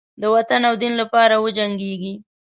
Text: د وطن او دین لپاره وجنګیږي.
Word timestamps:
د 0.21 0.23
وطن 0.35 0.61
او 0.69 0.75
دین 0.81 0.93
لپاره 1.01 1.35
وجنګیږي. 1.45 2.13